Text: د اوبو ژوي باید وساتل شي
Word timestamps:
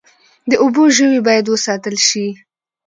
د 0.49 0.51
اوبو 0.63 0.83
ژوي 0.95 1.19
باید 1.27 1.45
وساتل 1.49 1.95
شي 2.07 2.27